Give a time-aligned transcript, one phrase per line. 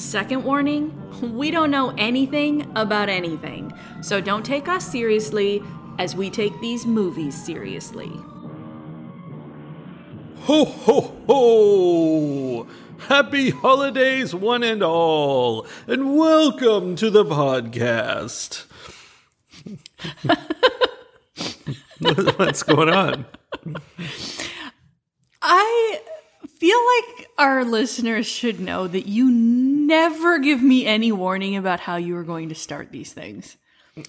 [0.00, 0.96] Second warning
[1.36, 5.62] we don't know anything about anything, so don't take us seriously
[5.98, 8.10] as we take these movies seriously.
[10.44, 12.66] Ho, ho, ho!
[13.08, 18.64] Happy holidays, one and all, and welcome to the podcast.
[22.38, 23.26] What's going on?
[25.42, 26.00] I
[26.60, 29.30] feel like our listeners should know that you
[29.90, 33.56] never give me any warning about how you were going to start these things.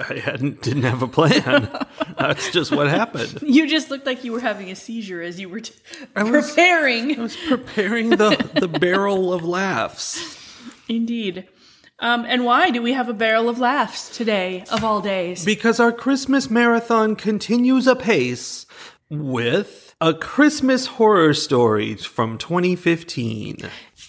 [0.10, 1.68] I hadn't didn't have a plan.
[2.18, 3.40] That's just what happened.
[3.58, 5.74] You just looked like you were having a seizure as you were t-
[6.16, 7.20] I was- preparing.
[7.20, 10.38] I was preparing the the barrel of laughs
[10.88, 11.48] Indeed.
[12.00, 15.46] Um, and why do we have a barrel of laughs today, of all days?
[15.46, 18.66] because our Christmas marathon continues apace
[19.12, 23.58] with a Christmas horror story from 2015.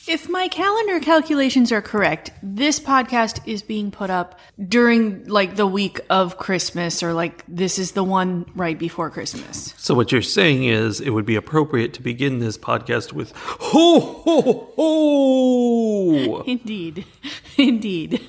[0.06, 5.66] If my calendar calculations are correct, this podcast is being put up during like the
[5.66, 9.74] week of Christmas, or like this is the one right before Christmas.
[9.76, 14.00] So what you're saying is it would be appropriate to begin this podcast with ho
[14.00, 16.42] ho ho.
[16.46, 17.04] Indeed.
[17.58, 18.20] Indeed.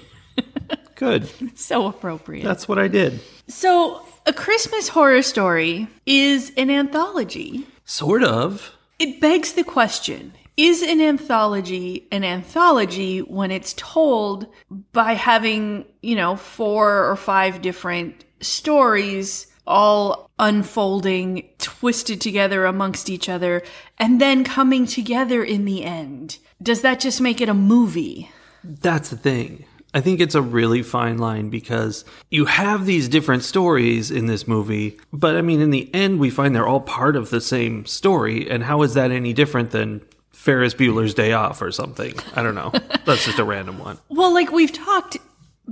[0.95, 1.29] Good.
[1.57, 2.43] So appropriate.
[2.43, 3.19] That's what I did.
[3.47, 7.67] so, A Christmas Horror Story is an anthology.
[7.83, 8.71] Sort of.
[8.97, 14.47] It begs the question Is an anthology an anthology when it's told
[14.93, 23.27] by having, you know, four or five different stories all unfolding, twisted together amongst each
[23.27, 23.61] other,
[23.97, 26.37] and then coming together in the end?
[26.61, 28.31] Does that just make it a movie?
[28.63, 29.65] That's the thing.
[29.93, 34.47] I think it's a really fine line because you have these different stories in this
[34.47, 37.85] movie, but I mean, in the end, we find they're all part of the same
[37.85, 38.49] story.
[38.49, 42.15] And how is that any different than Ferris Bueller's Day Off or something?
[42.35, 42.71] I don't know.
[43.05, 43.99] That's just a random one.
[44.09, 45.17] Well, like we've talked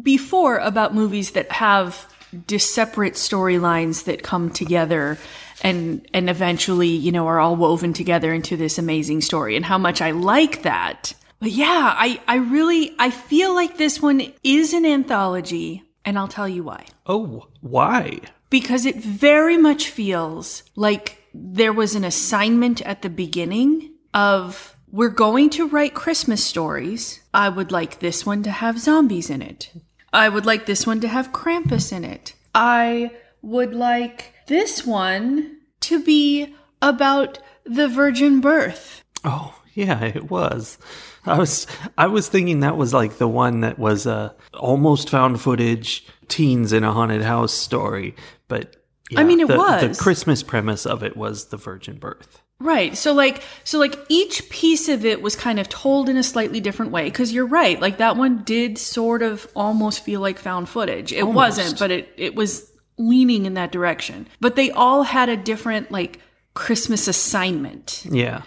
[0.02, 2.08] before about movies that have
[2.46, 5.18] dis- separate storylines that come together
[5.64, 9.78] and and eventually, you know, are all woven together into this amazing story and how
[9.78, 11.14] much I like that.
[11.42, 16.28] But yeah, I I really I feel like this one is an anthology and I'll
[16.28, 16.86] tell you why.
[17.08, 18.20] Oh, why?
[18.52, 25.10] Because it very much feels like there was an assignment at the beginning of we're
[25.10, 27.22] going to write Christmas stories.
[27.34, 29.72] I would like this one to have zombies in it.
[30.14, 32.34] I would like this one to have Krampus in it.
[32.54, 39.04] I would like this one to be about the virgin birth.
[39.24, 40.78] Oh, yeah, it was.
[41.26, 41.68] I was
[41.98, 46.74] I was thinking that was like the one that was a almost found footage teens
[46.74, 48.16] in a haunted house story,
[48.48, 48.76] but
[49.10, 49.98] yeah, I mean, it the, was.
[49.98, 52.42] the Christmas premise of it was the virgin birth.
[52.60, 52.96] Right.
[52.96, 56.60] So like so like each piece of it was kind of told in a slightly
[56.60, 57.80] different way cuz you're right.
[57.82, 61.12] Like that one did sort of almost feel like found footage.
[61.12, 61.36] It Almost.
[61.36, 64.28] wasn't, but it it was leaning in that direction.
[64.40, 66.20] But they all had a different like
[66.54, 68.06] Christmas assignment.
[68.10, 68.44] Yeah.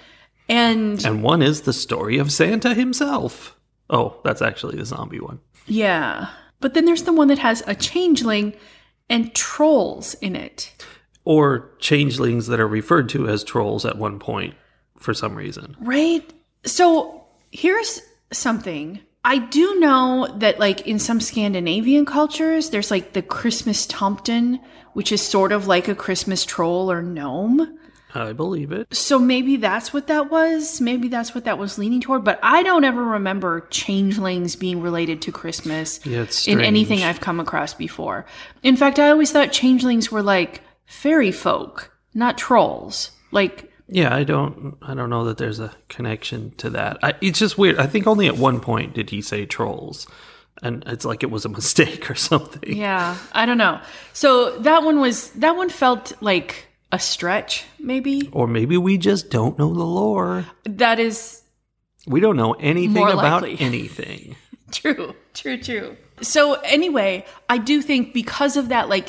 [0.48, 3.56] And And one is the story of Santa himself.
[3.90, 5.40] Oh, that's actually the zombie one.
[5.66, 6.28] yeah.
[6.60, 8.54] But then there's the one that has a changeling
[9.10, 10.72] and trolls in it.
[11.26, 14.54] Or changelings that are referred to as trolls at one point
[14.98, 15.76] for some reason.
[15.80, 16.32] Right?
[16.64, 18.00] So here's
[18.32, 19.00] something.
[19.24, 24.58] I do know that, like, in some Scandinavian cultures, there's like the Christmas Tomten,
[24.94, 27.78] which is sort of like a Christmas troll or gnome.
[28.14, 28.94] I believe it.
[28.94, 30.80] So maybe that's what that was.
[30.80, 32.22] Maybe that's what that was leaning toward.
[32.24, 37.02] But I don't ever remember changelings being related to Christmas Yeah, in anything.
[37.02, 38.24] I've come across before.
[38.62, 43.10] In fact, I always thought changelings were like fairy folk, not trolls.
[43.32, 46.98] Like, Yeah, I don't I don't know that there's a connection to that.
[47.02, 47.78] I, it's just weird.
[47.78, 50.06] I think only at one point did he say trolls.
[50.62, 52.76] And it's like it was a mistake or something.
[52.76, 53.80] Yeah, I don't know.
[54.12, 58.30] So that one was that one felt like a stretch, maybe.
[58.32, 60.46] Or maybe we just don't know the lore.
[60.64, 61.42] That is
[62.06, 63.60] We don't know anything about likely.
[63.60, 64.36] anything.
[64.70, 65.96] true, true, true.
[66.20, 69.08] So anyway, I do think because of that like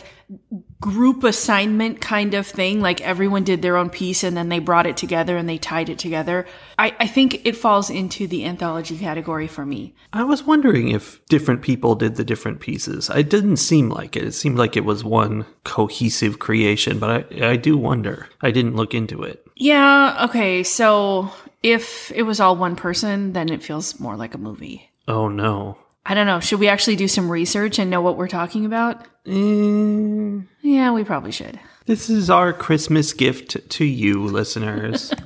[0.86, 4.86] group assignment kind of thing, like everyone did their own piece and then they brought
[4.86, 6.46] it together and they tied it together,
[6.78, 9.96] I, I think it falls into the anthology category for me.
[10.14, 13.10] I was wondering if different people did the different pieces.
[13.10, 14.26] It didn't seem like it.
[14.26, 18.30] It seemed like it was one cohesive creation, but I, I do wonder.
[18.42, 19.44] I didn't look into it.
[19.56, 21.32] Yeah, okay, so
[21.64, 24.92] if it was all one person, then it feels more like a movie.
[25.08, 25.80] Oh no.
[26.06, 26.40] I don't know.
[26.40, 29.02] Should we actually do some research and know what we're talking about?
[29.26, 31.60] Eh, Yeah, we probably should.
[31.88, 35.12] this is our Christmas gift to you, listeners.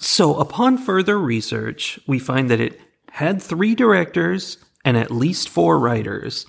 [0.00, 2.80] So, upon further research, we find that it
[3.10, 6.46] had three directors and at least four writers,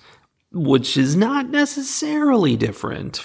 [0.52, 3.22] which is not necessarily different.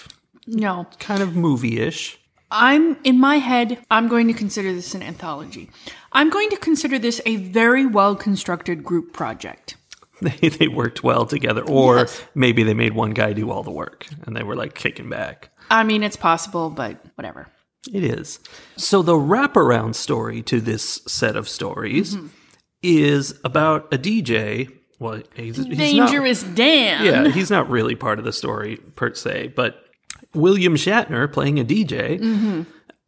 [0.48, 0.88] No.
[1.00, 2.20] Kind of movie ish.
[2.52, 5.70] I'm in my head, I'm going to consider this an anthology.
[6.12, 9.78] I'm going to consider this a very well constructed group project.
[10.22, 12.24] They, they worked well together, or Yes.
[12.34, 15.50] maybe they made one guy do all the work and they were like kicking back.
[15.70, 17.48] I mean, it's possible, but whatever.
[17.94, 18.40] It is.
[18.78, 22.28] So the wraparound story to this set of stories Mm-hmm.
[22.82, 24.72] is about a DJ.
[25.00, 27.04] Well, he's, he's not- Dangerous Dan.
[27.06, 29.84] yeah, he's not really part of the story per se, but
[30.36, 32.62] William Shatner playing a DJ, Mm-hmm.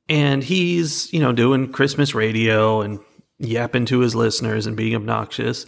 [0.09, 2.99] and he's you know doing Christmas radio and
[3.39, 5.65] yapping to his listeners and being obnoxious,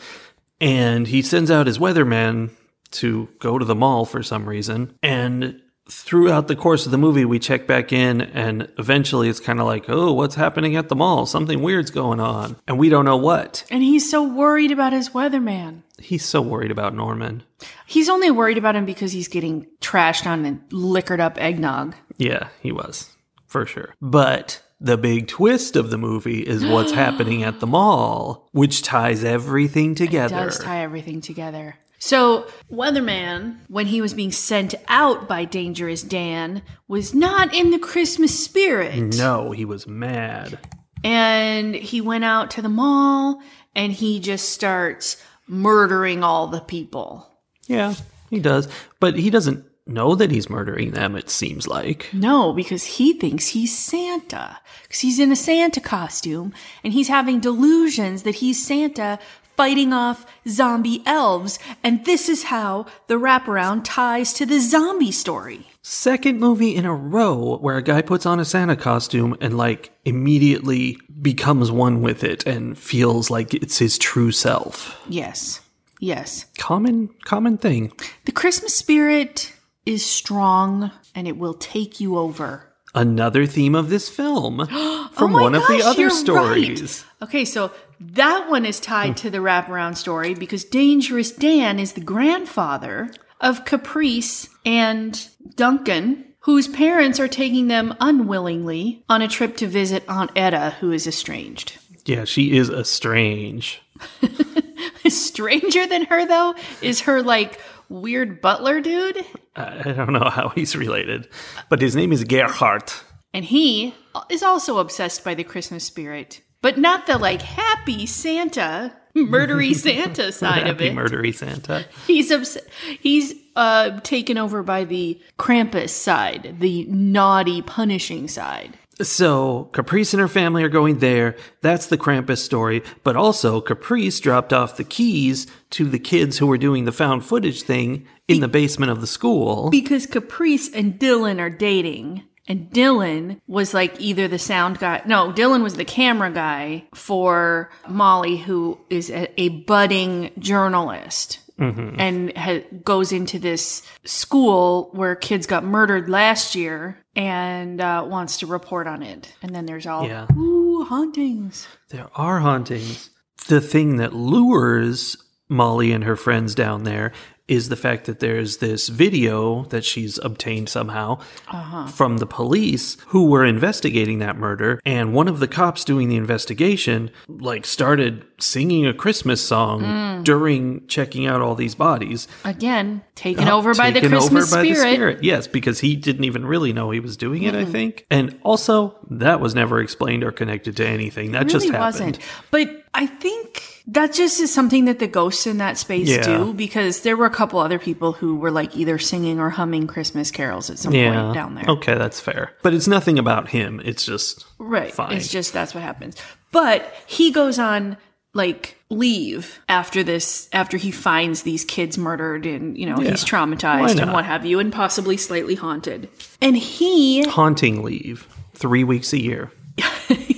[0.61, 2.49] and he sends out his weatherman
[2.91, 5.61] to go to the mall for some reason, and
[5.91, 9.65] throughout the course of the movie we check back in and eventually it's kind of
[9.65, 13.17] like oh what's happening at the mall something weird's going on and we don't know
[13.17, 15.81] what And he's so worried about his weatherman.
[16.01, 17.43] He's so worried about norman
[17.85, 21.95] He's only worried about him because he's getting trashed on and liquored up eggnog.
[22.17, 23.15] Yeah, he was,
[23.47, 23.95] for sure.
[24.01, 29.23] But the big twist of the movie is what's happening at the mall, which ties
[29.23, 30.45] everything together.
[30.45, 31.75] Does tie everything together.
[32.01, 37.79] So, Weatherman, when he was being sent out by Dangerous Dan, was not in the
[37.79, 39.17] Christmas spirit.
[39.17, 40.59] no, he was mad.
[41.03, 43.41] And he went out to the mall
[43.75, 47.27] and he just starts murdering all the people.
[47.67, 47.95] Yeah,
[48.29, 48.69] he does.
[48.99, 52.09] But he doesn't know that he's murdering them, it seems like.
[52.13, 54.59] No, because he thinks he's Santa.
[54.83, 56.53] Because he's in a Santa costume
[56.83, 59.19] and he's having delusions that he's Santa
[59.57, 61.59] fighting off zombie elves.
[61.83, 65.67] And this is how the wraparound ties to the zombie story.
[65.81, 69.91] Second movie in a row where a guy puts on a Santa costume and, like,
[70.03, 74.99] immediately becomes one with it and feels like it's his true self.
[75.07, 75.61] Yes.
[76.01, 76.45] Yes.
[76.57, 77.91] Common, common thing.
[78.25, 79.53] The Christmas spirit
[79.85, 82.65] is strong and it will take you over.
[82.95, 87.05] Another theme of this film oh from Oh one of the other stories.
[87.21, 87.27] right.
[87.29, 92.01] Okay, so that one is tied to the wraparound story because Dangerous Dan is the
[92.01, 99.67] grandfather of Caprice and Duncan, whose parents are taking them unwillingly on a trip to
[99.67, 101.77] visit Aunt Etta, who is estranged.
[102.05, 103.79] Yeah, she is estranged.
[105.07, 109.25] Stranger than her, though, is her like weird butler dude.
[109.55, 111.27] I don't know how he's related,
[111.69, 112.91] but his name is Gerhard.
[113.33, 113.93] And he
[114.29, 120.31] is also obsessed by the Christmas spirit, but not the like happy Santa, murdery Santa
[120.31, 120.93] side of it.
[120.93, 121.85] murdery Santa.
[122.07, 122.57] He's obs-
[122.99, 128.77] he's uh taken over by the Krampus side, the naughty punishing side.
[129.01, 131.37] So Caprice and her family are going there.
[131.61, 132.83] That's the Krampus story.
[133.05, 137.23] But also, Caprice dropped off the keys to the kids who were doing the found
[137.23, 139.69] footage thing in the basement of the school.
[139.69, 142.23] Because Caprice and Dylan are dating.
[142.49, 145.01] And Dylan was like either the sound guy.
[145.05, 151.39] No, Dylan was the camera guy for Molly, who is a, a budding journalist.
[151.61, 158.37] And ha- goes into this school where kids got murdered last year and uh, wants
[158.37, 159.33] to report on it.
[159.41, 160.25] And then there's all, Yeah.
[160.37, 161.67] ooh, hauntings.
[161.89, 163.09] There are hauntings.
[163.49, 165.17] The thing that lures
[165.49, 167.11] Molly and her friends down there
[167.49, 171.87] is the fact that there's this video that she's obtained somehow uh-huh.
[171.87, 176.15] from the police who were investigating that murder and one of the cops doing the
[176.15, 180.23] investigation like started singing a christmas song mm.
[180.23, 184.63] during checking out all these bodies Again, taken uh, over by the Christmas over by
[184.63, 185.23] the spirit.
[185.23, 188.05] Yes, because he didn't even really know he was doing it, I think.
[188.09, 191.33] And also, that was never explained or connected to anything.
[191.33, 192.17] That just really happened.
[192.17, 192.19] wasn't.
[192.51, 196.21] But I think that just is something that the ghosts in that space Yeah.
[196.23, 199.87] do because there were a couple other people who were like either singing or humming
[199.87, 201.21] Christmas carols at some Yeah.
[201.23, 201.65] point down there.
[201.67, 202.51] Okay, that's fair.
[202.61, 203.81] But it's nothing about him.
[203.83, 204.93] It's just Right.
[204.93, 205.13] Fine.
[205.17, 206.15] It's just that's what happens.
[206.51, 207.97] But he goes on
[208.35, 213.99] like leave after this after he finds these kids murdered and you know he's traumatized
[213.99, 216.07] and what have you and possibly slightly haunted
[216.41, 219.51] and he Haunting leave, three weeks a year.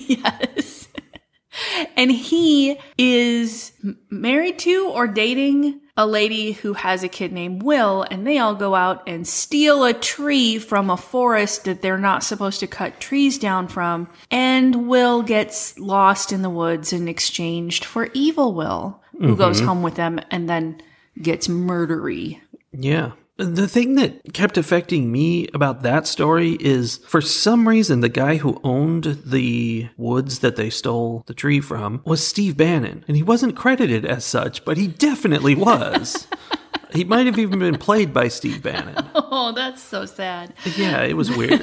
[1.96, 3.72] and he is
[4.10, 8.56] married to or dating a lady who has a kid named will and they all
[8.56, 13.00] go out and steal a tree from a forest that they're not supposed to cut
[13.00, 14.10] trees down from.
[14.30, 19.68] And will gets lost in the woods and exchanged for evil will who goes mm-hmm.
[19.68, 20.82] home with them and then
[21.22, 22.40] gets murdery.
[22.72, 23.12] Yeah.
[23.42, 28.36] The thing that kept affecting me about that story is for some reason, the guy
[28.36, 33.04] who owned the woods that they stole the tree from was Steve Bannon.
[33.08, 36.28] And he wasn't credited as such, but he definitely was.
[36.94, 38.96] he might have even been played by Steve Bannon.
[39.16, 41.62] oh that's so sad Yeah, it was weird.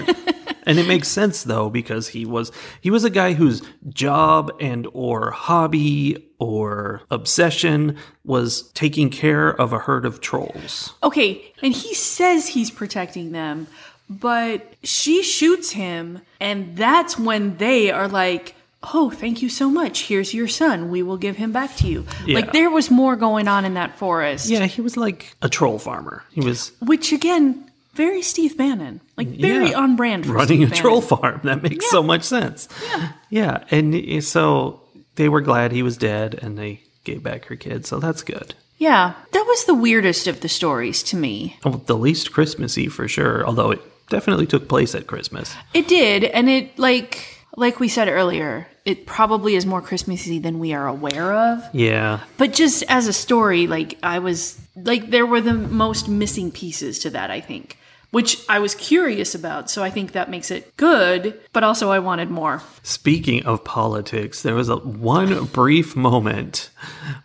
[0.66, 4.88] and it makes sense though because he was he was a guy whose job and
[4.92, 10.92] or hobby or obsession was taking care of a herd of trolls.
[11.02, 13.66] Okay, and he says he's protecting them,
[14.09, 18.54] but she shoots him, and that's when they are like,
[18.95, 20.04] Oh, thank you so much.
[20.04, 20.88] Here's your son.
[20.88, 22.07] We will give him back to you.
[22.25, 22.37] Yeah.
[22.37, 24.49] Like, there was more going on in that forest.
[24.49, 26.23] Yeah, he was like a troll farmer.
[26.30, 29.00] He was Which, again, very Steve Bannon.
[29.16, 29.80] Like, very Yeah.
[29.80, 30.80] on brand for running Steve a Bannon.
[30.80, 31.40] troll farm.
[31.42, 32.68] That makes so much sense.
[32.87, 33.12] Yeah.
[33.30, 34.80] Yeah, and so
[35.18, 37.84] they were glad he was dead and they gave back her kid.
[37.84, 38.54] So that's good.
[38.78, 41.58] Yeah, that was the weirdest of the stories to me.
[41.64, 45.54] Well, the least Christmassy for sure, although it definitely took place at Christmas.
[45.75, 50.60] It did, and it, like, like we said earlier, it probably is more Christmassy than
[50.60, 51.62] we are aware of.
[51.75, 52.20] Yeah.
[52.37, 57.00] But just as a story, like I was like there were the most missing pieces
[57.00, 57.76] to that, I think.
[58.11, 61.99] Which I was curious about, so I think that makes it good, but also I
[61.99, 62.62] wanted more.
[62.83, 66.71] Speaking of politics, there was a one brief moment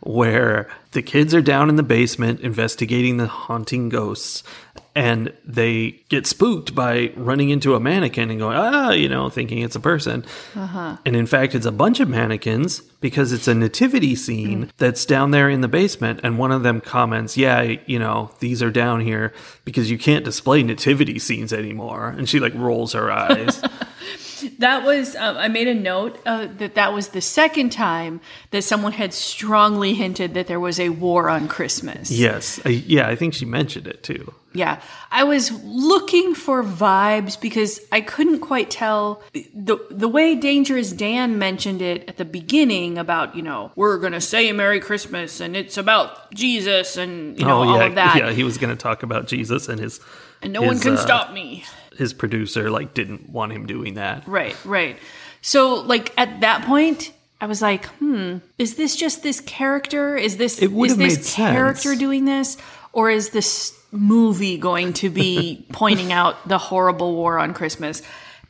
[0.01, 4.43] where the kids are down in the basement investigating the haunting ghosts
[4.95, 9.59] and they get spooked by running into a mannequin and going, ah, you know, thinking
[9.59, 10.23] it's a person.
[11.05, 15.31] And in fact, it's a bunch of mannequins because it's a nativity scene that's down
[15.31, 16.19] there in the basement.
[16.23, 19.33] And one of them comments, yeah, you know, these are down here
[19.65, 22.09] because you can't display nativity scenes anymore.
[22.09, 23.61] And she like rolls her eyes.
[24.59, 28.19] That was um, I made a note uh, that that was the second time
[28.51, 32.11] that someone had strongly hinted that there was a war on Christmas.
[32.11, 32.59] Yes.
[32.65, 34.33] I, yeah, I think she mentioned it too.
[34.53, 34.81] Yeah,
[35.11, 41.37] I was looking for vibes because I couldn't quite tell the the way Dangerous Dan
[41.39, 45.77] mentioned it at the beginning about you know we're gonna say Merry Christmas and it's
[45.77, 47.85] about Jesus and you know all Oh, yeah.
[47.85, 49.99] of that Yeah, he was going to talk about Jesus and his
[50.41, 51.63] and no one can uh, stop me.
[51.97, 54.27] his producer like didn't want him doing that.
[54.27, 54.97] Right, right.
[55.41, 57.11] So like at that point.
[57.41, 60.15] I was like, hmm, is this just this character?
[60.15, 61.35] Is this It is this made sense.
[61.35, 62.55] character doing this?
[62.93, 68.01] Or is this movie going to be pointing out the horrible war on Christmas?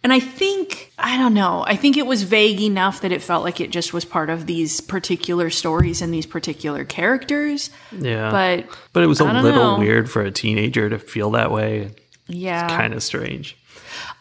[0.04, 3.46] And I think, I don't know, I think it was vague enough that it felt
[3.46, 7.70] like it just was part of these particular stories and these particular characters.
[7.92, 8.30] Yeah.
[8.30, 9.80] But but it was a little know.
[9.80, 11.92] weird for a teenager to feel that way.
[12.28, 12.68] yeah.
[12.68, 13.56] Kind of strange.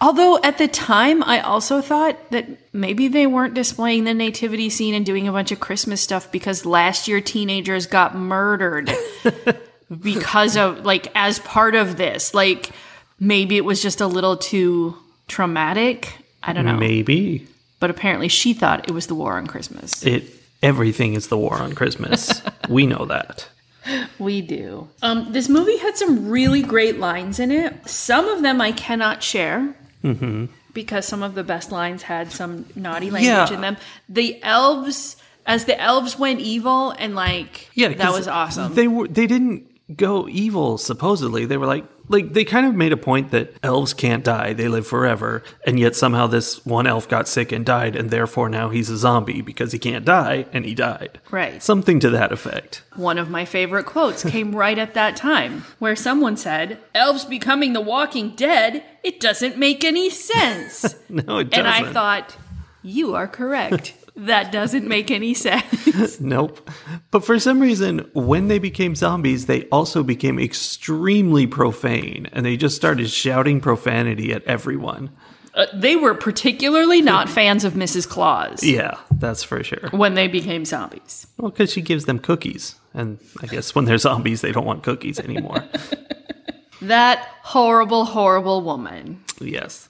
[0.00, 4.94] Although at the time, I also thought that maybe they weren't displaying the nativity scene
[4.94, 8.92] and doing a bunch of Christmas stuff because last year teenagers got murdered
[10.00, 12.34] because of, like, as part of this.
[12.34, 12.70] Like,
[13.20, 14.96] maybe it was just a little too
[15.28, 16.12] traumatic.
[16.42, 16.76] I don't know.
[16.76, 17.46] Maybe
[17.80, 20.04] But apparently she thought it was the war on Christmas.
[20.04, 20.24] it
[20.62, 22.42] everything is the war on Christmas.
[22.68, 23.48] we know that.
[24.20, 24.88] We do.
[25.02, 27.88] Um, this movie had some really great lines in it.
[27.88, 29.74] Some of them I cannot share
[30.72, 33.52] because some of the best lines had some naughty language Yeah.
[33.54, 33.76] in them.
[34.08, 38.74] The elves, as the elves went evil, and like Yeah, that was awesome.
[38.74, 41.44] They were they didn't go evil supposedly.
[41.44, 44.68] They were like like they kind of made a point that elves can't die; they
[44.68, 45.42] live forever.
[45.66, 48.96] And yet somehow this one elf got sick and died, and therefore now he's a
[48.96, 51.20] zombie because he can't die, and he died.
[51.30, 51.62] Right.
[51.62, 52.82] Something to that effect.
[52.96, 57.72] One of my favorite quotes came right at that time, where someone said, "Elves becoming
[57.72, 58.84] the Walking Dead.
[59.02, 61.66] It doesn't make any sense." No, it doesn't.
[61.66, 62.34] and I thought,
[62.82, 63.92] you are correct.
[64.16, 66.20] That doesn't make any sense.
[66.20, 66.70] Nope.
[67.10, 72.56] But for some reason, when they became zombies, they also became extremely profane and they
[72.56, 75.10] just started shouting profanity at everyone.
[75.54, 78.08] Uh, they were particularly not fans of Mrs.
[78.08, 79.90] Claus Yeah, that's for sure.
[79.90, 81.26] when they became zombies.
[81.36, 82.76] Well, because she gives them cookies.
[82.94, 85.64] And I guess when they're zombies, they don't want cookies anymore.
[86.80, 89.22] That horrible, horrible woman.
[89.40, 89.88] yes.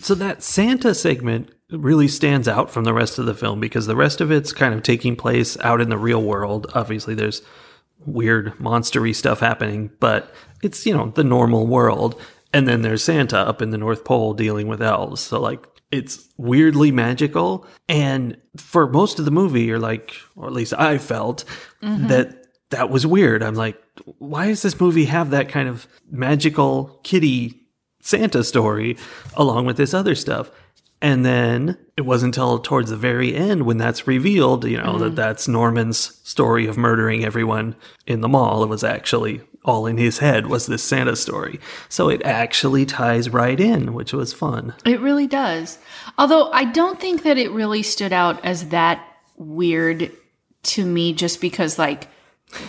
[0.00, 3.96] So that Santa segment really stands out from the rest of the film because the
[3.96, 6.66] rest of it's kind of taking place out in the real world.
[6.74, 7.42] Obviously, there's
[8.06, 12.20] weird monstery stuff happening, but it's, you know, the normal world.
[12.52, 15.20] And then there's Santa up in the North Pole dealing with elves.
[15.20, 17.66] So, like, it's weirdly magical.
[17.88, 21.44] And for most of the movie, you're like, or at least I felt
[21.82, 22.08] mm-hmm.
[22.08, 23.42] that that was weird.
[23.42, 23.80] I'm like,
[24.18, 27.60] why does this movie have that kind of magical kitty
[28.00, 28.96] Santa story
[29.34, 30.50] along with this other stuff?
[31.02, 35.06] And then it wasn't until towards the very end when that's revealed, you know, that
[35.06, 35.14] mm-hmm.
[35.14, 37.74] that's Norman's story of murdering everyone
[38.06, 38.62] in the mall.
[38.62, 41.60] It was actually all in his head was this Santa story.
[41.88, 44.74] So it actually ties right in, which was fun.
[44.84, 45.78] It really does.
[46.18, 50.12] Although I don't think that it really stood out as that weird
[50.62, 52.08] to me just because like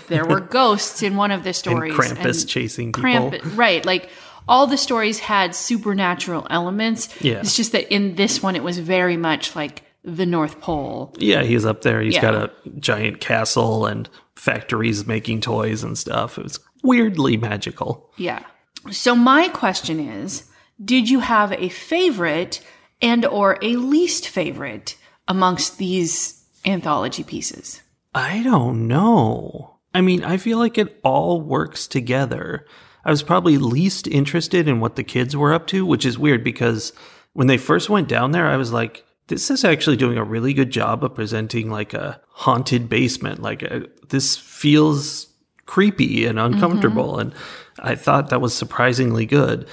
[0.08, 3.32] there were ghosts in one of the And stories Krampus and chasing people.
[3.32, 3.86] Krampus, right?
[3.86, 4.10] Like
[4.48, 7.10] all the stories had supernatural elements.
[7.22, 7.40] Yeah.
[7.40, 11.14] It's just that in this one it was very much like the North Pole.
[11.20, 12.02] Yeah, he's up there.
[12.02, 12.22] He's Yeah.
[12.22, 16.38] got a giant castle and factories making toys and stuff.
[16.38, 18.10] It was weirdly magical.
[18.18, 18.44] Yeah.
[18.90, 20.46] So my question is,
[20.84, 22.62] did you have a favorite
[23.02, 24.96] and or a least favorite
[25.28, 27.82] amongst these anthology pieces?
[28.16, 29.78] I don't know.
[29.94, 32.66] I mean, I feel like it all works together.
[33.04, 36.44] I was probably least interested in what the kids were up to, which is weird
[36.44, 36.94] because
[37.34, 40.54] when they first went down there, I was like, this is actually doing a really
[40.54, 43.42] good job of presenting like a haunted basement.
[43.42, 45.28] Like, a, this feels
[45.66, 47.14] creepy and uncomfortable.
[47.14, 47.22] Mm-hmm.
[47.22, 47.36] And
[47.80, 49.68] I thought that was surprisingly good.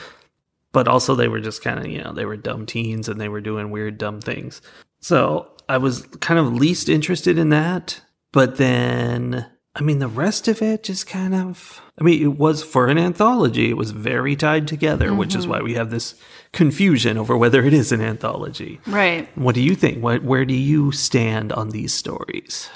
[0.71, 3.29] But also, they were just kind of, you know, they were dumb teens and they
[3.29, 4.63] were doing weird, dumb things.
[5.01, 8.01] So I was kind of least interested in that.
[8.33, 12.63] But then, I mean, the rest of it just kind of, I mean, it was
[12.63, 13.71] for an anthology.
[13.71, 15.53] It was very tied together, which is mm-hmm.
[15.53, 16.15] why we have this
[16.53, 18.81] confusion over whether it is an anthology.
[18.87, 19.29] Right.
[19.37, 20.03] What do you think?
[20.03, 22.71] What, where do you stand on these stories?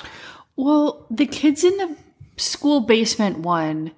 [0.57, 1.97] Well, the kids in the
[2.37, 3.93] school basement one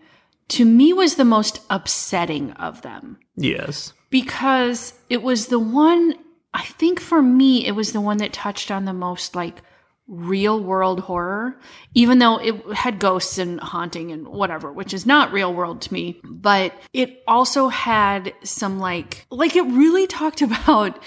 [0.49, 3.93] to me was the most upsetting of them Yes.
[4.11, 6.15] because it was the one
[6.53, 9.63] I think for me it was the one that touched on the most like
[10.07, 11.59] real world horror
[11.95, 15.91] even though it had ghosts and haunting and whatever which is not real world to
[15.95, 21.03] me but it also had some like like it really talked about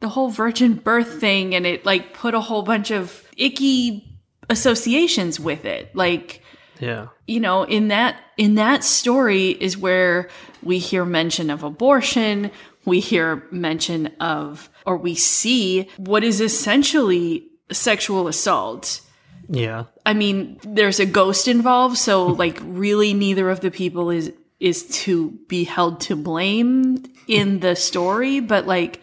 [0.00, 4.06] the whole virgin birth thing and it like put a whole bunch of icky
[4.50, 6.42] associations with it like
[6.78, 7.06] Yeah.
[7.26, 10.28] you know in that in that story is where
[10.62, 12.50] we hear mention of abortion
[12.84, 19.00] we hear mention of or we see what is essentially sexual assault
[19.48, 19.84] Yeah.
[20.04, 24.86] i mean there's a ghost involved so like really neither of the people is is
[25.02, 29.00] to be held to blame in the story but like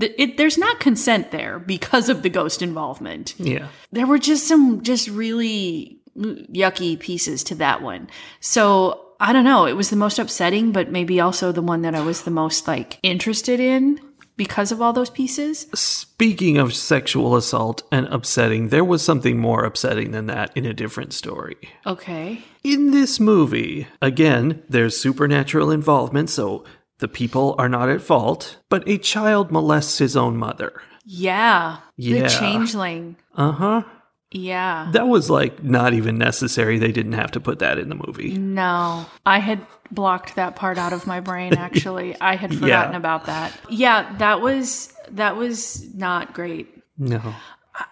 [0.00, 3.68] th- it, there's not consent there because of the ghost involvement Yeah.
[3.92, 8.08] there were just some just really yucky pieces to that one.
[8.40, 9.66] So I don't know.
[9.66, 12.66] It was the most upsetting, but maybe also the one that I was the most
[12.66, 14.00] like interested in
[14.40, 15.66] because of all those pieces.
[15.74, 20.72] Speaking of sexual assault and upsetting, there was something more upsetting than that in a
[20.72, 21.58] different story.
[21.84, 22.42] Okay.
[22.64, 26.64] In this movie, again, there's supernatural involvement, so
[27.00, 30.72] the people are not at fault, but a child molests his own mother.
[31.04, 31.76] Yeah.
[31.98, 32.22] Yeah.
[32.22, 33.16] The changeling.
[33.36, 33.82] Uh huh.
[34.30, 34.88] Yeah.
[34.94, 36.78] That was like not even necessary.
[36.78, 38.38] They didn't have to put that in the movie.
[38.38, 42.18] No, I had blocked that part out of my brain actually.
[42.20, 42.96] I had forgotten Yeah.
[42.96, 43.52] about that.
[43.68, 46.68] Yeah, that was that was not great.
[46.98, 47.34] No.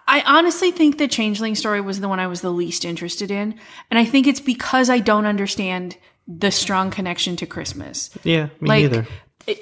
[0.07, 3.55] I honestly think the changeling story was the one I was the least interested in.
[3.89, 8.11] And I think it's because I don't understand the strong connection to Christmas.
[8.23, 9.07] Yeah, me Like, neither.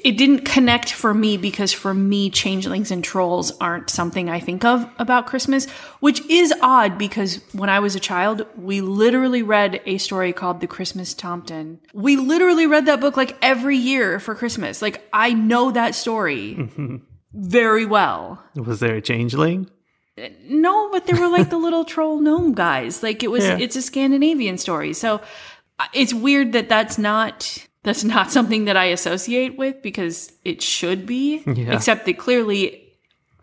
[0.03, 4.65] It, didn't connect for me because for me, changelings and trolls aren't something I think
[4.65, 5.69] of about Christmas,
[6.01, 10.59] which is odd because when I was a child, we literally read a story called
[10.59, 11.77] The Christmas Tomten.
[11.93, 14.81] We literally read that book like every year for Christmas.
[14.81, 16.69] Like, I know that story
[17.33, 18.43] very well.
[18.55, 19.69] Was there a changeling?
[20.49, 23.03] No, but there were like the little troll gnome guys.
[23.03, 23.57] Like it was, Yeah.
[23.59, 24.93] it's a Scandinavian story.
[24.93, 25.21] So
[25.79, 30.61] uh, it's weird that that's not that's not something that I associate with because it
[30.61, 31.41] should be.
[31.45, 31.71] Yeah.
[31.73, 32.83] Except that clearly,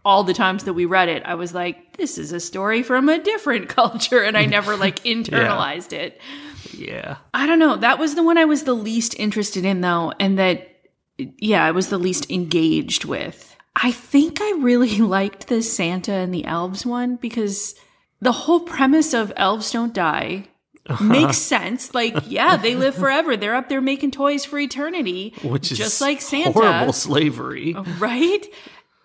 [0.05, 3.09] all the times that we read it, I was like, this is a story from
[3.09, 6.21] a different culture, and I never like internalized it.
[6.75, 7.17] Yeah.
[7.33, 7.77] I don't know.
[7.77, 10.69] That was the one I was the least interested in, though, and that,
[11.17, 13.57] yeah, I was the least engaged with.
[13.75, 17.75] I think I really liked the Santa and the elves one because
[18.21, 20.49] the whole premise of elves don't die
[21.01, 21.95] makes sense.
[21.95, 23.37] Like, yeah, they live forever.
[23.37, 27.75] They're up there making toys for eternity, Which is just like Santa, horrible slavery.
[27.99, 28.47] right?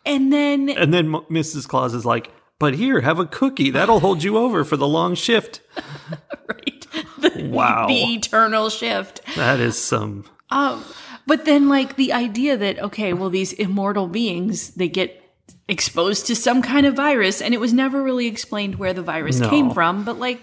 [0.06, 1.68] And then And then Mrs.
[1.68, 3.70] Claus is like, "But here, have a cookie.
[3.70, 5.62] That'll hold you over for the long shift."
[6.48, 6.88] right,
[7.20, 7.88] the, Wow.
[7.88, 9.22] the eternal shift.
[9.36, 10.84] That is some Um,
[11.28, 15.16] but then like the idea that okay, well these immortal beings they get
[15.68, 19.40] exposed to some kind of virus, and it was never really explained where the virus
[19.40, 19.50] No.
[19.50, 20.04] came from.
[20.04, 20.42] But like,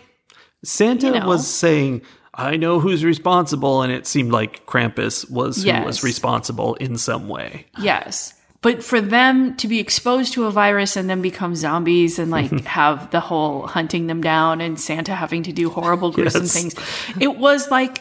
[0.65, 1.27] Santa You know.
[1.29, 2.03] was saying,
[2.35, 7.29] "I know who's responsible," and it seemed like Krampus was who was responsible in some
[7.29, 7.67] way.
[7.81, 8.33] yes.
[8.63, 12.51] But for them to be exposed to a virus and then become zombies and like
[12.65, 16.53] have the whole hunting them down and Santa having to do horrible gruesome Yes.
[16.53, 16.75] things,
[17.21, 18.01] it was like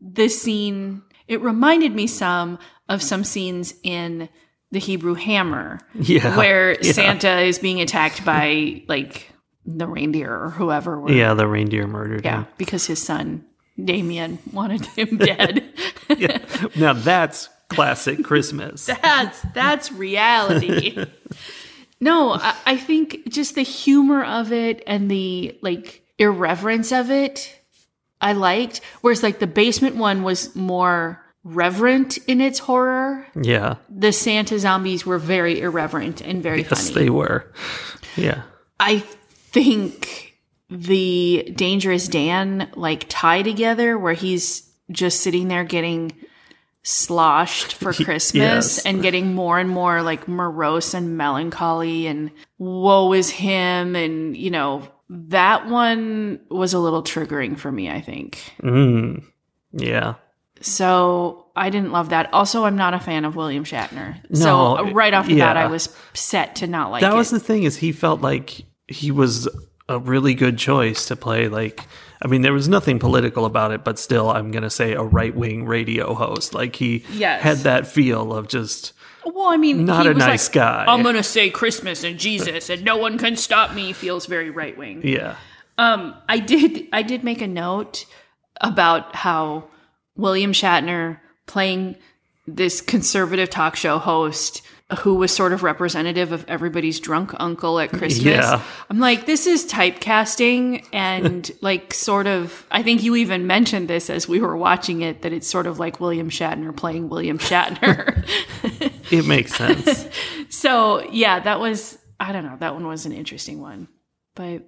[0.00, 1.02] the scene.
[1.28, 4.30] It reminded me some of some scenes in
[4.70, 6.92] the Hebrew Hammer, Yeah, where yeah.
[6.92, 9.30] Santa is being attacked by like
[9.66, 11.00] the reindeer or whoever.
[11.00, 12.46] were- Yeah, the reindeer murdered yeah, him.
[12.56, 13.44] because his son
[13.82, 15.64] Damien wanted him dead.
[16.16, 16.38] Yeah.
[16.76, 18.86] Now that's classic Christmas.
[19.02, 21.04] that's that's reality.
[22.00, 27.58] no, I, I think just the humor of it and the like irreverence of it,
[28.20, 28.80] I liked.
[29.00, 33.26] Whereas like the basement one was more reverent in its horror.
[33.40, 33.76] Yeah.
[33.90, 37.04] The Santa zombies were very irreverent and very Yes, funny.
[37.04, 37.52] they were.
[38.16, 38.42] Yeah.
[38.78, 39.04] I
[39.62, 40.34] think
[40.70, 46.12] the Dangerous Dan like tie together where he's just sitting there getting
[46.82, 48.86] sloshed for Christmas Yes.
[48.86, 54.50] and getting more and more like morose and melancholy and woe is him and you
[54.50, 58.38] know that one was a little triggering for me I think.
[58.62, 59.24] Mm.
[59.72, 60.14] Yeah.
[60.60, 62.32] So I didn't love that.
[62.32, 64.16] Also, I'm not a fan of William Shatner.
[64.30, 65.56] No, so right off the bat.
[65.56, 67.16] I was set to not like that it.
[67.16, 69.48] was the thing is he felt like he was
[69.88, 71.80] a really good choice to play like
[72.22, 75.02] I mean there was nothing political about it but still I'm going to say a
[75.02, 77.42] right-wing radio host like he Yes.
[77.42, 78.92] had that feel of just
[79.24, 80.84] Well, I mean, Not he a was nice like, guy.
[80.88, 83.92] I'm gonna say Christmas and Jesus, and no one can stop me.
[83.92, 85.02] Feels very right wing.
[85.04, 85.36] yeah
[85.78, 88.06] Um, I did, I did make a note
[88.60, 89.64] about how
[90.16, 91.96] William Shatner playing
[92.46, 94.62] this conservative talk show host
[95.00, 98.24] who was sort of representative of everybody's drunk uncle at Christmas.
[98.24, 98.62] Yeah.
[98.88, 104.08] I'm like, this is typecasting and like sort of I think you even mentioned this
[104.10, 108.24] as we were watching it, that it's sort of like William Shatner playing William Shatner.
[109.10, 110.08] it makes sense
[110.50, 113.88] So yeah, that was I don't know, that one was an interesting one.
[114.36, 114.62] But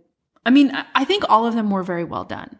[0.44, 2.58] I mean, I- think all of them were very well done.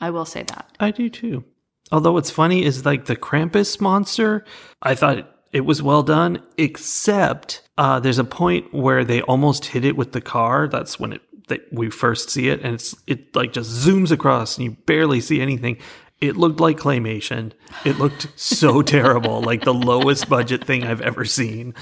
[0.00, 0.70] I will say that.
[0.78, 1.44] I do too.
[1.90, 4.44] Although what's funny is like the Krampus monster,
[4.82, 9.84] I thought it was well done, except uh, there's a point where they almost hit
[9.84, 10.68] it with the car.
[10.68, 14.56] That's when it that we first see it, and it's it like just zooms across,
[14.58, 15.78] and you barely see anything.
[16.20, 17.52] It looked like claymation.
[17.84, 21.74] It looked so terrible, like the lowest budget thing I've ever seen.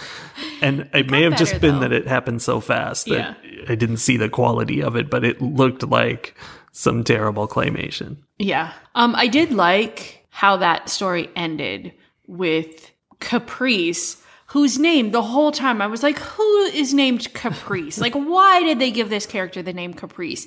[0.61, 1.81] And it may have better, just been though.
[1.89, 3.35] that it happened so fast Yeah.
[3.35, 6.37] that I didn't see the quality of it, but it looked like
[6.73, 8.19] some terrible claymation.
[8.39, 8.75] Yeah.
[8.95, 11.95] Um I did like how that story ended
[12.27, 17.99] with Caprice whose name the whole time I was like who is named Caprice?
[17.99, 20.47] like why did they give this character the name Caprice?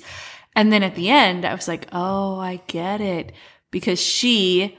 [0.56, 3.32] And then at the end I was like, "Oh, I get it."
[3.70, 4.76] Because she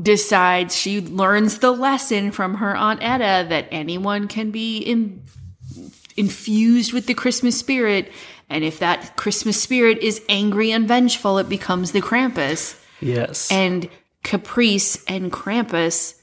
[0.00, 5.24] decides she learns the lesson from her aunt Etta that anyone can be in,
[6.16, 8.12] infused with the Christmas spirit.
[8.48, 12.80] And if that Christmas spirit is angry and vengeful, it becomes the Krampus.
[13.00, 13.50] Yes.
[13.50, 13.88] And
[14.22, 16.14] Caprice and Krampus,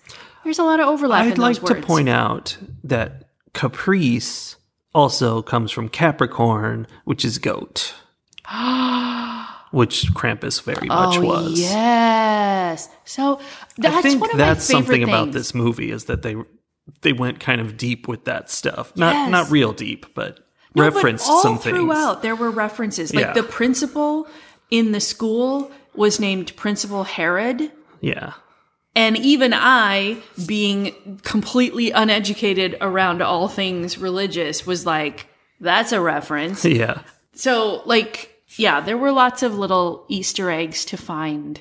[0.45, 4.55] there's a lot of overlap I'd like to point out that caprice
[4.93, 7.93] also comes from Capricorn, which is goat.
[9.71, 11.60] which Krampus very much oh, was.
[11.60, 12.88] yes.
[13.03, 13.41] So
[13.77, 16.36] that's I think one of that's my favorite something about this movie is that they
[17.01, 18.95] they went kind of deep with that stuff.
[18.95, 19.31] Not Yes.
[19.31, 20.39] not real deep, but
[20.75, 21.75] No, but all some things.
[21.77, 23.13] throughout there were references.
[23.13, 23.34] Like Yeah.
[23.34, 24.27] the principal
[24.69, 27.71] in the school was named Principal Herod.
[27.99, 28.34] Yeah.
[28.95, 35.27] And even I, being completely uneducated around all things religious, was like,
[35.60, 36.63] that's a reference.
[36.75, 37.01] Yeah.
[37.34, 41.60] So, like, yeah, there were lots of little Easter eggs to find.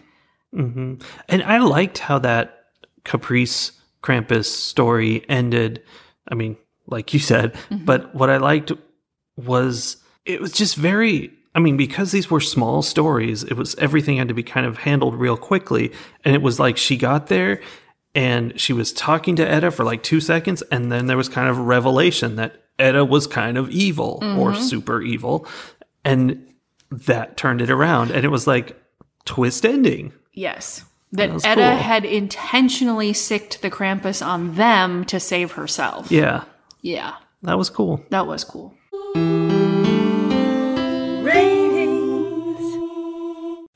[0.54, 0.94] Mm-hmm.
[1.28, 2.66] And I liked how that
[3.04, 5.82] Caprice Krampus story ended.
[6.28, 7.84] I mean, like you said, mm-hmm.
[7.84, 8.70] but what I liked
[9.36, 11.32] was it was just very.
[11.54, 14.78] I mean, because these were small stories, it was everything had to be kind of
[14.78, 15.92] handled real quickly.
[16.24, 17.60] And it was like she got there
[18.14, 21.48] and she was talking to Etta for like two seconds, and then there was kind
[21.48, 24.62] of revelation that Etta was kind of evil or mm-hmm.
[24.62, 25.46] super evil.
[26.04, 26.54] And
[26.90, 28.10] that turned it around.
[28.10, 28.80] And it was like
[29.24, 30.12] twist ending.
[30.32, 30.84] Yes.
[31.12, 31.76] That was Etta cool.
[31.76, 36.10] had intentionally sicked the Krampus on them to save herself.
[36.10, 36.44] Yeah.
[36.82, 37.14] Yeah.
[37.42, 38.04] that was cool.
[38.10, 38.74] That was cool.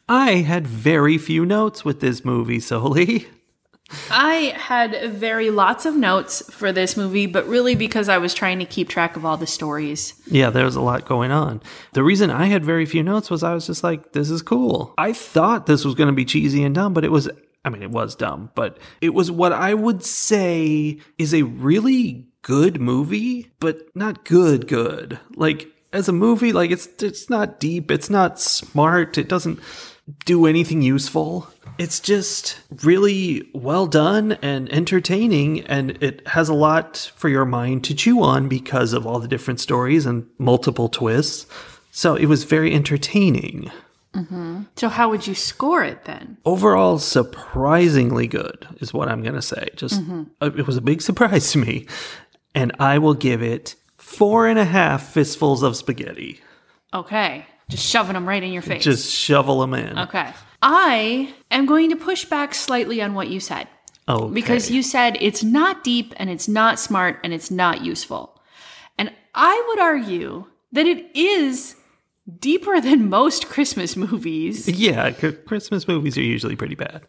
[0.08, 3.26] I had very few notes with this movie, Soli.
[4.10, 8.58] I had very lots of notes for this movie, but really because I was trying
[8.58, 10.14] to keep track of all the stories.
[10.26, 11.62] Yeah, there was a lot going on.
[11.94, 14.94] The reason I had very few notes was I was just like, this is cool.
[14.98, 17.30] I thought this was going to be cheesy and dumb, but it was,
[17.64, 22.26] I mean, it was dumb, but it was what I would say is a really
[22.42, 25.18] good movie, but not good, good.
[25.34, 29.58] Like, as a movie, like it's it's not deep, it's not smart, it doesn't
[30.24, 31.48] do anything useful.
[31.78, 37.84] It's just really well done and entertaining, and it has a lot for your mind
[37.84, 41.46] to chew on because of all the different stories and multiple twists.
[41.92, 43.70] So it was very entertaining.
[44.74, 46.38] So, how would you score it then?
[46.44, 49.68] Overall, surprisingly good is what I'm going to say.
[49.76, 50.02] Just,
[50.40, 51.86] uh, it was a big surprise to me.
[52.54, 56.40] And I will give it four and a half fistfuls of spaghetti.
[56.92, 57.46] Okay.
[57.68, 58.82] Just shoving them right in your face.
[58.84, 59.98] Just shovel them in.
[59.98, 60.32] okay.
[60.62, 63.68] I am going to push back slightly on what you said.
[64.08, 64.32] Okay.
[64.32, 68.40] because you said it's not deep and it's not smart and it's not useful.
[68.96, 71.76] And I would argue that it is
[72.40, 77.02] deeper than most Christmas movies Yeah, Christmas movies are usually pretty bad.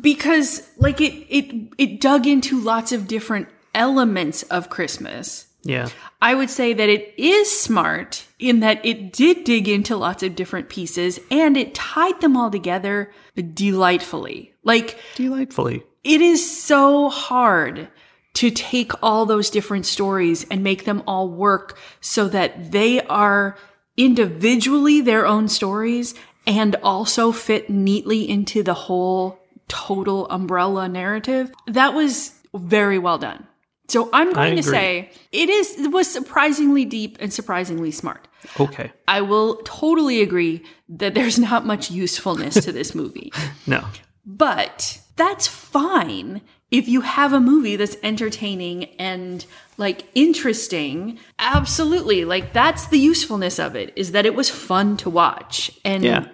[0.00, 5.46] because like it it it dug into lots of different elements of Christmas.
[5.64, 5.88] Yeah.
[6.22, 10.36] I would say that it is smart in that it did dig into lots of
[10.36, 13.10] different pieces and it tied them all together
[13.54, 14.54] delightfully.
[14.62, 15.82] Like Delightfully.
[16.04, 17.88] it is so hard
[18.34, 23.56] to take all those different stories and make them all work so that they are
[23.96, 26.14] individually their own stories
[26.46, 31.50] and also fit neatly into the whole total umbrella narrative.
[31.66, 33.47] That was very well done.
[33.88, 38.28] So I'm going to say it is it was surprisingly deep and surprisingly smart.
[38.60, 38.92] Okay.
[39.08, 43.32] I will totally agree that there's not much usefulness to this movie.
[43.66, 43.84] No.
[44.24, 49.44] But that's fine if you have a movie that's entertaining and
[49.78, 51.18] like interesting.
[51.38, 52.24] Absolutely.
[52.26, 56.26] Like that's the usefulness of it is that it was fun to watch and Yeah.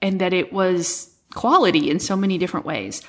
[0.00, 3.02] and that it was quality in so many different ways.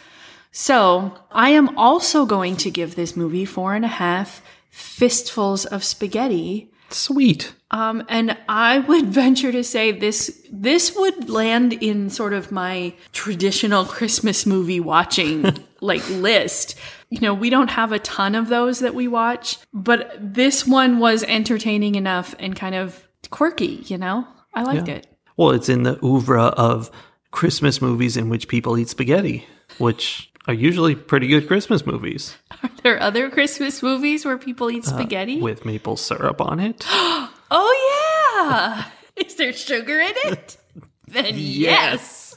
[0.51, 5.83] So I am also going to give this movie four and a half fistfuls of
[5.83, 7.53] spaghetti Sweet.
[7.71, 12.93] um, and I would venture to say this this would land in sort of my
[13.13, 15.45] traditional Christmas movie watching
[15.81, 16.75] like list.
[17.09, 20.99] You know, we don't have a ton of those that we watch, but this one
[20.99, 24.25] was entertaining enough and kind of quirky, you know?
[24.53, 24.95] I liked Yeah.
[24.95, 25.07] it.
[25.37, 26.89] Well, it's in the oeuvre of
[27.31, 29.45] Christmas movies in which people eat spaghetti,
[29.77, 34.87] which are usually pretty good Christmas movies Are there other Christmas movies where people eat
[34.87, 35.39] uh, spaghetti?
[35.41, 36.85] with maple syrup on it.
[36.89, 38.85] oh yeah.
[39.25, 40.57] Is there sugar in it?
[41.07, 42.35] then yes.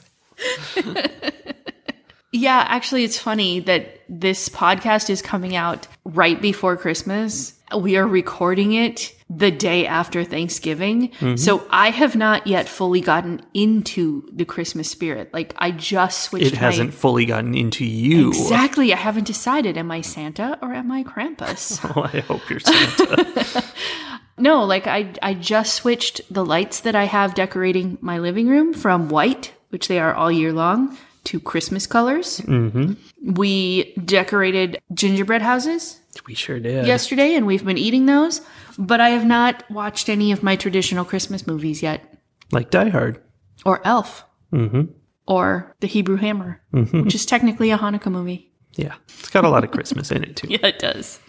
[2.35, 7.53] Yeah, actually, it's funny that this podcast is coming out right before Christmas.
[7.73, 11.11] We are recording it the day after Thanksgiving.
[11.11, 11.37] Mm-hmm.
[11.37, 15.33] So I have not yet fully gotten into the Christmas spirit.
[15.33, 18.27] Like, I just switched It hasn't fully gotten into you.
[18.27, 18.91] Exactly.
[18.91, 19.77] I haven't decided.
[19.77, 21.79] Am I Santa or am I Krampus?
[21.95, 23.63] Oh, I hope you're Santa.
[24.37, 28.73] no, like, I, I just switched the lights that I have decorating my living room
[28.73, 32.39] from white, which they are all year long, to Christmas colors.
[32.41, 32.93] Mm-hmm.
[33.33, 36.87] We decorated gingerbread houses we sure did.
[36.87, 38.41] yesterday and we've been eating those,
[38.77, 42.17] but I have not watched any of my traditional Christmas movies yet.
[42.51, 43.21] Like Die Hard.
[43.65, 44.23] Or Elf.
[44.53, 44.83] Mm-hmm.
[45.27, 48.51] Or The Hebrew Hammer, which is technically a Hanukkah movie.
[48.73, 48.95] Yeah.
[49.19, 50.47] It's got a lot of Christmas in it, too.
[50.51, 51.19] Yeah, it does.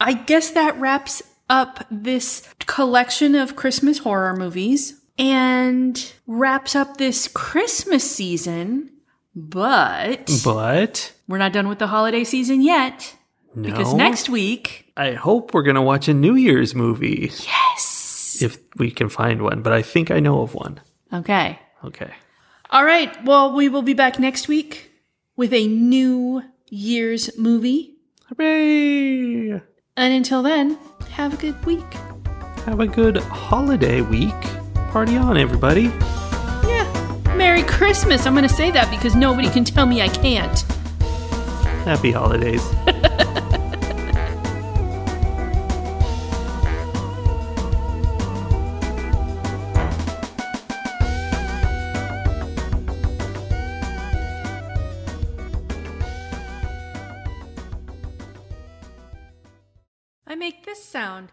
[0.00, 7.28] I guess that wraps up this collection of Christmas horror movies and wraps up this
[7.28, 8.90] Christmas season.
[9.36, 13.16] But But we're not done with the holiday season yet.
[13.54, 13.62] no.
[13.70, 17.30] Because next week, I hope we're going to watch a New Year's movie.
[17.46, 18.38] yes.
[18.40, 20.80] If we can find one, but I think I know of one.
[21.12, 21.58] Okay.
[21.84, 22.10] Okay.
[22.70, 23.10] All right.
[23.24, 24.90] Well, we will be back next week
[25.36, 27.96] with a new year's movie.
[28.28, 29.50] Hooray!
[29.96, 30.78] And until then,
[31.10, 31.84] have a good week.
[32.66, 34.34] Have a good holiday week.
[34.90, 35.92] Party on, everybody.
[37.36, 38.26] Merry Christmas.
[38.26, 40.60] I'm going to say that because nobody can tell me I can't.
[41.84, 42.62] Happy holidays.
[60.26, 61.30] I make this sound.